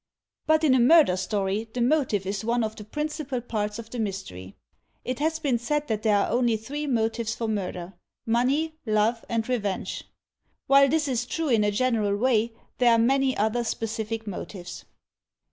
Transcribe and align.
But 0.47 0.63
in 0.63 0.73
a 0.73 0.79
murder 0.79 1.15
story 1.15 1.69
the 1.73 1.79
motive 1.79 2.25
is 2.25 2.43
one 2.43 2.63
of 2.63 2.75
the 2.75 2.83
principal 2.83 3.39
parts 3.39 3.77
of 3.77 3.91
the 3.91 3.99
mystery. 3.99 4.55
It 5.05 5.19
has 5.19 5.37
been 5.37 5.59
said 5.59 5.87
that 5.89 6.01
there 6.01 6.17
are 6.17 6.31
only 6.31 6.57
three 6.57 6.87
motives 6.87 7.35
for 7.35 7.47
murder: 7.47 7.93
money, 8.25 8.73
love 8.87 9.23
and 9.29 9.47
revenge. 9.47 10.05
While 10.65 10.89
this 10.89 11.07
is 11.07 11.27
true 11.27 11.49
in 11.49 11.63
a 11.63 11.69
general 11.69 12.17
way, 12.17 12.51
there 12.79 12.93
are 12.93 12.97
many 12.97 13.37
other 13.37 13.63
specific 13.63 14.25
motives. 14.25 14.85